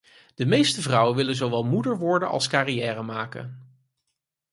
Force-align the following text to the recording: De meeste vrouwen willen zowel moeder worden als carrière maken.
De 0.35 0.45
meeste 0.45 0.81
vrouwen 0.81 1.15
willen 1.15 1.35
zowel 1.35 1.63
moeder 1.63 1.97
worden 1.97 2.29
als 2.29 2.47
carrière 2.47 3.01
maken. 3.03 3.75